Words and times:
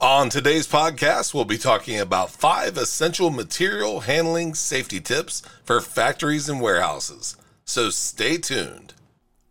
On 0.00 0.30
today's 0.30 0.68
podcast, 0.68 1.34
we'll 1.34 1.44
be 1.44 1.58
talking 1.58 1.98
about 1.98 2.30
five 2.30 2.76
essential 2.76 3.30
material 3.30 3.98
handling 3.98 4.54
safety 4.54 5.00
tips 5.00 5.42
for 5.64 5.80
factories 5.80 6.48
and 6.48 6.60
warehouses. 6.60 7.36
So 7.64 7.90
stay 7.90 8.36
tuned. 8.36 8.94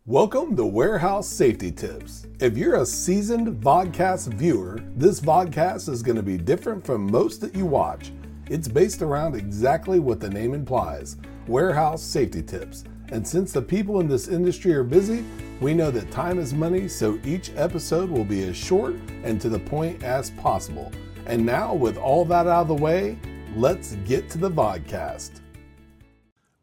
Welcome 0.06 0.56
to 0.56 0.64
Warehouse 0.64 1.28
Safety 1.28 1.70
Tips. 1.70 2.28
If 2.40 2.58
you're 2.58 2.76
a 2.76 2.86
seasoned 2.86 3.62
vodcast 3.62 4.34
viewer, 4.36 4.80
this 4.96 5.20
vodcast 5.20 5.90
is 5.90 6.02
going 6.02 6.16
to 6.16 6.24
be 6.24 6.38
different 6.38 6.86
from 6.86 7.12
most 7.12 7.42
that 7.42 7.54
you 7.54 7.66
watch. 7.66 8.14
It's 8.50 8.70
based 8.70 9.02
around 9.02 9.36
exactly 9.36 10.00
what 10.00 10.22
the 10.22 10.30
name 10.30 10.54
implies 10.54 11.18
warehouse 11.46 12.02
safety 12.02 12.42
tips. 12.42 12.86
And 13.12 13.26
since 13.26 13.54
the 13.54 13.62
people 13.62 14.00
in 14.02 14.08
this 14.08 14.28
industry 14.28 14.74
are 14.74 14.84
busy, 14.84 15.24
we 15.62 15.74
know 15.74 15.92
that 15.92 16.12
time 16.12 16.40
is 16.40 16.54
money, 16.54 16.88
so 16.88 17.20
each 17.24 17.52
episode 17.56 18.10
will 18.10 18.26
be 18.26 18.44
as 18.44 18.58
short 18.58 18.96
and 19.24 19.40
to 19.40 19.50
the 19.50 19.60
point 19.60 20.04
as 20.04 20.32
possible. 20.32 20.92
And 21.26 21.46
now, 21.46 21.74
with 21.74 21.98
all 21.98 22.26
that 22.26 22.48
out 22.48 22.64
of 22.64 22.68
the 22.68 22.76
way, 22.76 23.18
let's 23.56 23.96
get 24.06 24.30
to 24.32 24.38
the 24.38 24.52
vodcast. 24.52 25.42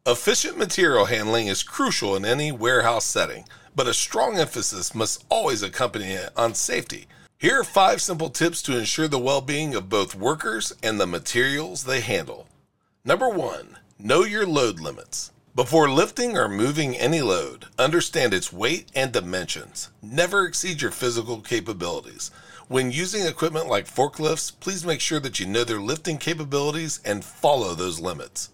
Efficient 0.06 0.58
material 0.58 1.06
handling 1.06 1.46
is 1.46 1.62
crucial 1.62 2.14
in 2.14 2.26
any 2.26 2.52
warehouse 2.52 3.06
setting, 3.06 3.44
but 3.74 3.88
a 3.88 3.94
strong 3.94 4.36
emphasis 4.36 4.94
must 4.94 5.24
always 5.30 5.62
accompany 5.62 6.12
it 6.12 6.30
on 6.36 6.54
safety. 6.54 7.06
Here 7.38 7.60
are 7.60 7.64
five 7.64 8.00
simple 8.00 8.30
tips 8.30 8.62
to 8.62 8.78
ensure 8.78 9.08
the 9.08 9.18
well 9.18 9.40
being 9.40 9.74
of 9.74 9.88
both 9.88 10.14
workers 10.14 10.74
and 10.82 11.00
the 11.00 11.06
materials 11.06 11.84
they 11.84 12.00
handle. 12.00 12.46
Number 13.04 13.28
one, 13.28 13.78
know 13.98 14.24
your 14.24 14.46
load 14.46 14.78
limits. 14.78 15.30
Before 15.56 15.88
lifting 15.88 16.36
or 16.36 16.48
moving 16.48 16.96
any 16.96 17.22
load, 17.22 17.66
understand 17.78 18.34
its 18.34 18.52
weight 18.52 18.90
and 18.92 19.12
dimensions. 19.12 19.88
Never 20.02 20.44
exceed 20.44 20.82
your 20.82 20.90
physical 20.90 21.42
capabilities. 21.42 22.32
When 22.66 22.90
using 22.90 23.24
equipment 23.24 23.68
like 23.68 23.86
forklifts, 23.86 24.50
please 24.58 24.84
make 24.84 25.00
sure 25.00 25.20
that 25.20 25.38
you 25.38 25.46
know 25.46 25.62
their 25.62 25.80
lifting 25.80 26.18
capabilities 26.18 26.98
and 27.04 27.24
follow 27.24 27.74
those 27.74 28.00
limits. 28.00 28.48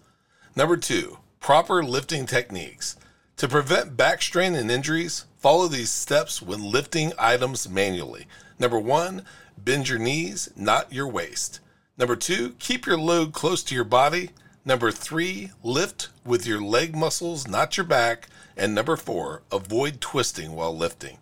Number 0.55 0.77
two, 0.77 1.17
proper 1.39 1.83
lifting 1.83 2.27
techniques. 2.27 2.97
To 3.37 3.47
prevent 3.47 3.97
back 3.97 4.21
strain 4.21 4.53
and 4.53 4.69
injuries, 4.69 5.25
follow 5.39 5.67
these 5.67 5.89
steps 5.89 6.39
when 6.39 6.61
lifting 6.71 7.13
items 7.17 7.67
manually. 7.67 8.27
Number 8.59 8.79
one, 8.79 9.25
bend 9.57 9.89
your 9.89 9.97
knees, 9.97 10.51
not 10.55 10.93
your 10.93 11.07
waist. 11.07 11.61
Number 11.97 12.15
two, 12.15 12.51
keep 12.59 12.85
your 12.85 12.99
load 12.99 13.33
close 13.33 13.63
to 13.63 13.73
your 13.73 13.85
body. 13.85 14.29
Number 14.63 14.91
three, 14.91 15.51
lift 15.63 16.09
with 16.23 16.45
your 16.45 16.61
leg 16.61 16.95
muscles, 16.95 17.47
not 17.47 17.77
your 17.77 17.85
back. 17.85 18.27
And 18.55 18.75
number 18.75 18.95
four, 18.95 19.41
avoid 19.51 20.01
twisting 20.01 20.53
while 20.53 20.75
lifting. 20.75 21.17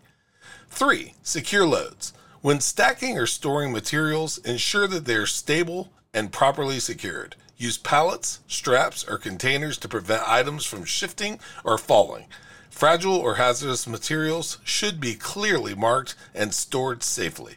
Three, 0.69 1.13
secure 1.23 1.65
loads. 1.65 2.13
When 2.41 2.59
stacking 2.59 3.17
or 3.17 3.25
storing 3.25 3.71
materials, 3.71 4.37
ensure 4.39 4.87
that 4.87 5.05
they 5.05 5.15
are 5.15 5.25
stable 5.25 5.91
and 6.13 6.31
properly 6.31 6.79
secured. 6.79 7.35
Use 7.57 7.77
pallets, 7.77 8.39
straps, 8.47 9.05
or 9.07 9.17
containers 9.17 9.77
to 9.79 9.89
prevent 9.89 10.27
items 10.27 10.65
from 10.65 10.85
shifting 10.85 11.39
or 11.63 11.77
falling. 11.77 12.25
Fragile 12.69 13.15
or 13.17 13.35
hazardous 13.35 13.87
materials 13.87 14.57
should 14.63 14.99
be 15.01 15.15
clearly 15.15 15.75
marked 15.75 16.15
and 16.33 16.53
stored 16.53 17.03
safely. 17.03 17.55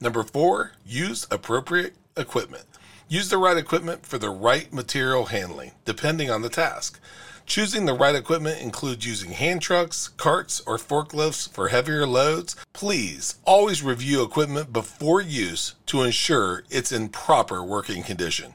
Number 0.00 0.24
four, 0.24 0.72
use 0.84 1.26
appropriate 1.30 1.94
equipment. 2.16 2.64
Use 3.08 3.28
the 3.28 3.36
right 3.36 3.58
equipment 3.58 4.06
for 4.06 4.16
the 4.16 4.30
right 4.30 4.72
material 4.72 5.26
handling, 5.26 5.72
depending 5.84 6.30
on 6.30 6.40
the 6.40 6.48
task. 6.48 6.98
Choosing 7.44 7.84
the 7.84 7.92
right 7.92 8.14
equipment 8.14 8.62
includes 8.62 9.06
using 9.06 9.32
hand 9.32 9.60
trucks, 9.60 10.08
carts, 10.08 10.62
or 10.66 10.78
forklifts 10.78 11.52
for 11.52 11.68
heavier 11.68 12.06
loads. 12.06 12.56
Please 12.72 13.34
always 13.44 13.82
review 13.82 14.22
equipment 14.22 14.72
before 14.72 15.20
use 15.20 15.74
to 15.84 16.02
ensure 16.02 16.64
it's 16.70 16.92
in 16.92 17.10
proper 17.10 17.62
working 17.62 18.02
condition. 18.02 18.54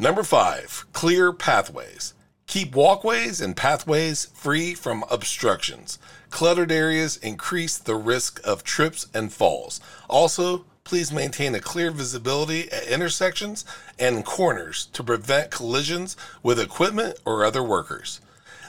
Number 0.00 0.24
five, 0.24 0.84
clear 0.92 1.32
pathways. 1.32 2.14
Keep 2.48 2.74
walkways 2.74 3.40
and 3.40 3.56
pathways 3.56 4.26
free 4.34 4.74
from 4.74 5.04
obstructions. 5.10 6.00
Cluttered 6.30 6.72
areas 6.72 7.16
increase 7.18 7.78
the 7.78 7.94
risk 7.94 8.40
of 8.44 8.64
trips 8.64 9.06
and 9.14 9.32
falls. 9.32 9.80
Also, 10.08 10.64
please 10.86 11.12
maintain 11.12 11.54
a 11.54 11.60
clear 11.60 11.90
visibility 11.90 12.70
at 12.70 12.86
intersections 12.86 13.64
and 13.98 14.24
corners 14.24 14.86
to 14.92 15.02
prevent 15.02 15.50
collisions 15.50 16.16
with 16.44 16.60
equipment 16.60 17.18
or 17.24 17.44
other 17.44 17.62
workers. 17.62 18.20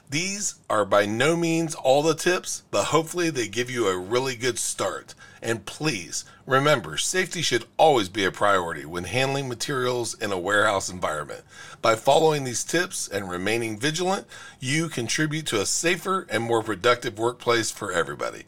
These 0.10 0.56
are 0.70 0.84
by 0.84 1.06
no 1.06 1.36
means 1.36 1.76
all 1.76 2.02
the 2.02 2.16
tips, 2.16 2.64
but 2.72 2.86
hopefully 2.86 3.30
they 3.30 3.48
give 3.48 3.70
you 3.70 3.88
a 3.88 3.98
really 3.98 4.36
good 4.36 4.58
start. 4.58 5.14
And 5.42 5.66
please 5.66 6.26
remember, 6.46 6.98
safety 6.98 7.42
should 7.44 7.66
always 7.78 8.10
be 8.10 8.26
a 8.26 8.32
priority 8.32 8.86
when 8.86 9.04
handling 9.04 9.48
materials 9.48 10.16
in 10.16 10.32
a 10.32 10.40
warehouse 10.40 10.90
environment. 10.90 11.44
By 11.82 11.96
following 11.96 12.46
these 12.46 12.64
tips 12.64 13.08
and 13.08 13.30
remaining 13.30 13.78
vigilant, 13.78 14.26
you 14.60 14.90
contribute 14.90 15.46
to 15.48 15.62
a 15.62 15.66
safer 15.66 16.26
and 16.30 16.42
more 16.42 16.64
productive 16.64 17.20
workplace 17.20 17.70
for 17.70 17.92
everybody. 17.92 18.46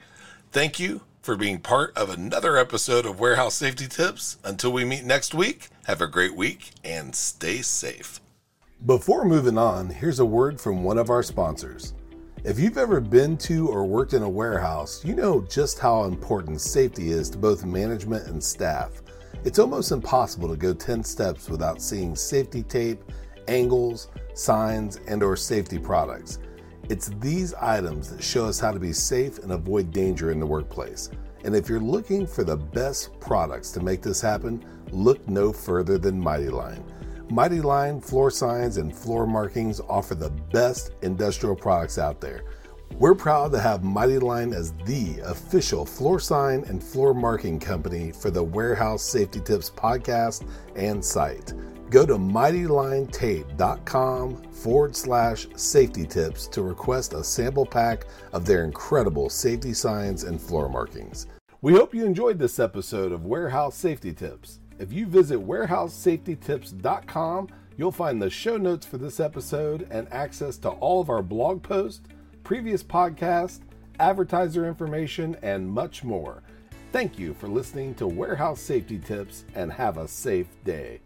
Thank 0.52 0.80
you 0.80 1.02
for 1.30 1.36
being 1.36 1.60
part 1.60 1.96
of 1.96 2.10
another 2.10 2.58
episode 2.58 3.06
of 3.06 3.20
Warehouse 3.20 3.54
Safety 3.54 3.88
Tips. 3.88 4.40
Until 4.44 4.72
we 4.72 4.84
meet 4.84 5.04
next 5.04 5.36
week, 5.36 5.68
have 5.86 6.02
a 6.02 6.08
great 6.08 6.36
week 6.36 6.72
and 6.84 7.14
stay 7.14 7.62
safe. 7.62 8.20
Before 8.88 9.24
moving 9.26 9.56
on, 9.56 9.92
here's 9.92 10.18
a 10.18 10.26
word 10.26 10.60
from 10.60 10.84
one 10.84 10.98
of 10.98 11.12
our 11.12 11.22
sponsors. 11.22 11.94
If 12.44 12.58
you've 12.58 12.80
ever 12.80 13.00
been 13.00 13.38
to 13.46 13.68
or 13.68 13.86
worked 13.86 14.16
in 14.16 14.24
a 14.24 14.28
warehouse, 14.28 15.06
you 15.06 15.14
know 15.14 15.42
just 15.42 15.78
how 15.78 16.06
important 16.06 16.62
safety 16.62 17.12
is 17.12 17.30
to 17.30 17.38
both 17.38 17.64
management 17.64 18.26
and 18.26 18.44
staff. 18.44 18.90
It's 19.44 19.60
almost 19.60 19.92
impossible 19.92 20.50
to 20.50 20.58
go 20.58 20.74
10 20.74 21.04
steps 21.04 21.48
without 21.48 21.80
seeing 21.80 22.16
safety 22.16 22.64
tape, 22.64 23.04
angles, 23.48 24.08
signs, 24.34 25.00
and 25.08 25.22
or 25.22 25.36
safety 25.36 25.78
products. 25.78 26.40
It's 26.90 27.10
these 27.20 27.54
items 27.54 28.10
that 28.10 28.24
show 28.24 28.48
us 28.48 28.60
how 28.60 28.72
to 28.72 28.80
be 28.80 28.94
safe 28.94 29.38
and 29.38 29.52
avoid 29.52 29.92
danger 29.92 30.32
in 30.32 30.40
the 30.40 30.48
workplace. 30.48 31.12
And 31.44 31.56
if 31.56 31.70
you're 31.70 31.80
looking 31.80 32.28
for 32.28 32.44
the 32.44 32.58
best 32.58 33.18
products 33.20 33.72
to 33.72 33.80
make 33.80 34.02
this 34.02 34.22
happen, 34.22 34.66
look 34.92 35.28
no 35.28 35.54
further 35.54 35.98
than 35.98 36.20
Mighty 36.20 36.50
Line. 36.50 36.84
Mighty 37.30 37.62
Line 37.62 38.02
floor 38.02 38.32
signs 38.32 38.78
and 38.78 38.96
floor 38.96 39.28
markings 39.28 39.80
offer 39.88 40.16
the 40.16 40.32
best 40.52 40.92
industrial 41.02 41.56
products 41.56 41.98
out 41.98 42.20
there. 42.20 42.44
We're 42.96 43.16
proud 43.16 43.52
to 43.54 43.60
have 43.60 43.84
Mighty 43.84 44.20
Line 44.20 44.52
as 44.52 44.74
the 44.86 45.20
official 45.24 45.86
floor 45.86 46.20
sign 46.20 46.66
and 46.68 46.84
floor 46.84 47.14
marking 47.14 47.60
company 47.60 48.12
for 48.12 48.32
the 48.32 48.44
Warehouse 48.44 49.04
Safety 49.04 49.40
Tips 49.40 49.70
podcast 49.70 50.46
and 50.76 51.04
site. 51.06 51.54
Go 51.90 52.06
to 52.06 52.18
mightylinetape.com 52.18 54.44
forward 54.52 54.96
slash 54.96 55.48
safety 55.56 56.06
tips 56.06 56.46
to 56.48 56.62
request 56.62 57.14
a 57.14 57.24
sample 57.24 57.66
pack 57.66 58.06
of 58.32 58.46
their 58.46 58.64
incredible 58.64 59.28
safety 59.30 59.74
signs 59.74 60.24
and 60.24 60.40
floor 60.40 60.70
markings. 60.70 61.26
We 61.62 61.74
hope 61.74 61.96
you 61.96 62.06
enjoyed 62.06 62.38
this 62.38 62.60
episode 62.60 63.12
of 63.12 63.26
Warehouse 63.26 63.76
Safety 63.76 64.14
Tips. 64.14 64.60
If 64.78 64.94
you 64.94 65.08
visit 65.08 65.40
warehousesafetytips.com, 65.40 67.48
you'll 67.76 67.92
find 67.92 68.22
the 68.22 68.30
show 68.30 68.58
notes 68.58 68.86
for 68.86 69.00
this 69.00 69.20
episode 69.20 69.88
and 69.90 70.08
access 70.14 70.60
to 70.60 70.70
all 70.70 71.02
of 71.02 71.10
our 71.10 71.24
blog 71.24 71.64
posts, 71.64 72.08
previous 72.44 72.84
podcasts, 72.84 73.62
advertiser 74.00 74.68
information, 74.68 75.36
and 75.42 75.68
much 75.70 76.04
more. 76.04 76.44
Thank 76.92 77.20
you 77.20 77.34
for 77.34 77.48
listening 77.48 77.96
to 77.96 78.06
Warehouse 78.08 78.62
Safety 78.62 79.00
Tips 79.00 79.46
and 79.56 79.74
have 79.74 79.98
a 79.98 80.08
safe 80.08 80.48
day. 80.64 81.02